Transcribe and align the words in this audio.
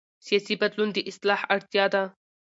سیاسي 0.25 0.53
بدلون 0.61 0.89
د 0.93 0.97
اصلاح 1.09 1.41
اړتیا 1.53 1.85
ده 1.93 2.03